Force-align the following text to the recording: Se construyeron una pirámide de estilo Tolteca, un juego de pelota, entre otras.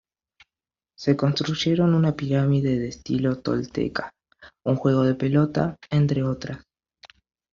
Se 0.97 1.15
construyeron 1.15 1.93
una 1.93 2.15
pirámide 2.15 2.79
de 2.79 2.87
estilo 2.87 3.37
Tolteca, 3.39 4.15
un 4.65 4.75
juego 4.75 5.03
de 5.03 5.13
pelota, 5.13 5.77
entre 5.91 6.23
otras. 6.23 6.63